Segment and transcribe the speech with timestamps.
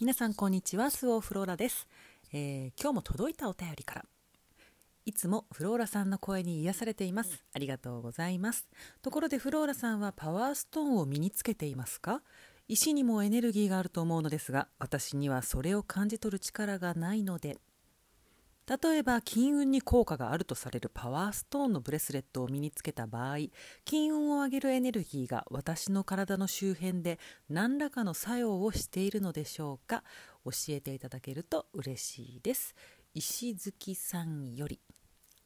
[0.00, 1.86] 皆さんこんにちはスオーフローラです、
[2.32, 4.04] えー今日も届いたお便りから。
[5.06, 7.44] いつもフローラさんの声に癒されています。
[7.54, 8.66] ありがとうございます。
[9.02, 12.22] ところでフローラさんはパワーストーンを身につけていますか？
[12.66, 17.56] 石にもエネルギーがあると思うのですが私にはそれを感じ取る力がないので。
[18.66, 23.36] 例えば金運に効果があるとされるパワーストーンのブレスレットを身につけた場合
[23.84, 27.18] 金運を上げるエネルギーが私の体の周辺で
[27.50, 30.02] 何らかの作用をしているのでしょうか？
[30.44, 32.74] 教えていただけると嬉しいです。
[33.12, 34.80] 石月さんより。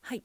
[0.00, 0.22] はい。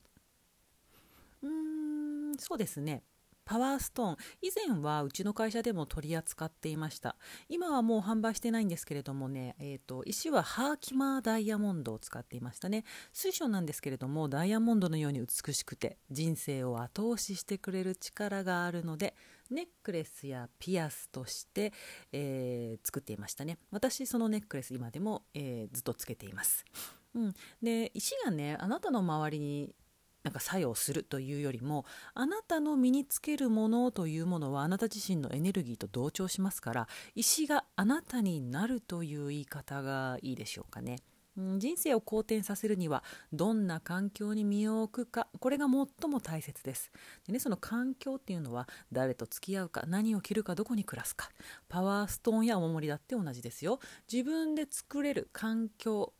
[1.41, 3.03] うーんそうですね。
[3.45, 4.17] パワーストーン。
[4.41, 7.15] 以前はうちの会社でも取り扱っていました。
[7.49, 12.83] 今はもう販売してないんですけれどもね、えー、と石はハーキマーダイヤモンドを使っていましたね。
[13.11, 19.15] 水晶なんですけれどもダイヤモンドのように美しくて人生を後押ししてくれる力があるので
[19.49, 21.73] ネックレスやピアスとして、
[22.11, 23.57] えー作っていましたね。
[23.71, 26.65] 私そのネックレス今でも、えーずっとつけています、
[27.15, 29.75] うん、で石がねあなたの周りに
[30.23, 40.97] なんか作用するというよりもあなたの身につけるものというものはあなた自身のエネルギーと同調しますから石があなたになるという言い方がいいでしょうかね。
[41.35, 46.91] 人生を好転させるにはどんな環境に身を置くかこれが最も大切です。
[47.25, 51.29] で、ね、その環境っていうのは誰と付き合うか何を着るかどこに暮らすか。
[51.69, 53.79] パワーストーンやお守りだって同じですよ。
[54.11, 56.13] 自分で作れる環境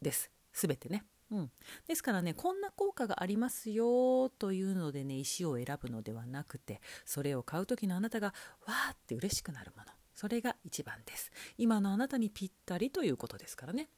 [0.00, 0.30] です。
[0.52, 1.04] 全てね。
[1.30, 1.50] うん、
[1.88, 8.28] ですからねこんな効果がありますよというのでね石を選ぶのではなくてそれを買う時のあなたが
[8.66, 9.90] わーって嬉しくなるもの。
[10.14, 11.30] それが一番です。
[11.58, 13.88] 今のあなたにぴったりということですからね。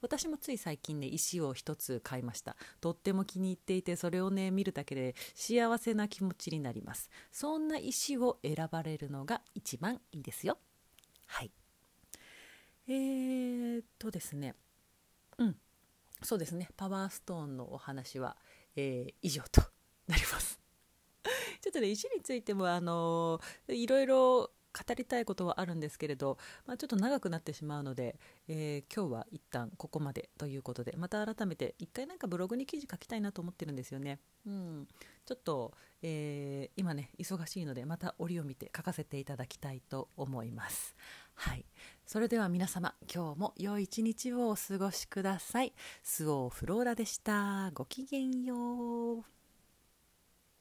[0.00, 2.56] 私もつい最近ね石を一つ買いました。
[2.80, 7.10] とっても気に入っていてそれをね見るだけで幸せな気持ちになります。
[7.32, 10.58] そんな石を選ばれるのが一番いいですよ。
[11.26, 11.50] はい。
[12.86, 14.54] えー、っとですね。
[15.38, 15.56] うん。
[16.26, 18.36] そうですねパワーストーンのお話は、
[18.74, 19.60] えー以上と
[20.08, 20.58] なります
[21.62, 34.18] ちょっとね石についてもあのいろいろ語りたいことはあるんですけれど、まあ、ちょっと長くなってしまうので、えー今日は一旦ここまでということでまた改めて一回なんかブログに記事書きたいなと思ってるんですよね。
[34.46, 34.88] うん、
[35.24, 40.96] ちょっと、えー今ね忙しいのでまた折を見て書かせていただきたいと思います。
[41.34, 41.64] はい、
[42.06, 45.74] それでは皆様今日も良い一日をお過ごしください。
[46.04, 47.72] スオーフローラでした。
[47.74, 49.35] ごきげんよう。